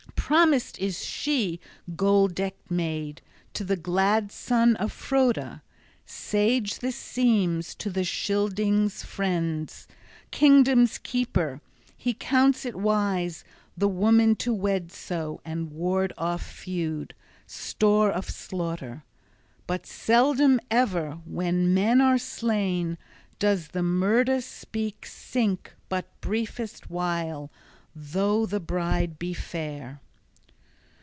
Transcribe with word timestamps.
Promised 0.31 0.79
is 0.79 1.03
she, 1.03 1.59
gold 1.97 2.35
decked 2.35 2.71
maid, 2.71 3.21
to 3.53 3.65
the 3.65 3.75
glad 3.75 4.31
son 4.31 4.77
of 4.77 4.89
Froda. 4.89 5.61
Sage 6.05 6.79
this 6.79 6.95
seems 6.95 7.75
to 7.75 7.89
the 7.89 8.05
Scylding's 8.05 9.03
friend, 9.03 9.75
kingdom's 10.31 10.99
keeper: 10.99 11.59
he 11.97 12.13
counts 12.13 12.65
it 12.65 12.77
wise 12.77 13.43
the 13.75 13.89
woman 13.89 14.37
to 14.37 14.53
wed 14.53 14.89
so 14.93 15.41
and 15.43 15.69
ward 15.69 16.13
off 16.17 16.43
feud, 16.49 17.13
store 17.45 18.09
of 18.09 18.29
slaughter. 18.29 19.03
But 19.67 19.85
seldom 19.85 20.61
ever 20.71 21.19
when 21.25 21.73
men 21.73 21.99
are 21.99 22.17
slain, 22.17 22.97
does 23.37 23.69
the 23.69 23.83
murder 23.83 24.39
spear 24.39 24.93
sink 25.03 25.73
but 25.89 26.05
briefest 26.21 26.89
while, 26.89 27.51
though 27.93 28.45
the 28.45 28.61
bride 28.61 29.19
be 29.19 29.33
fair! 29.33 29.99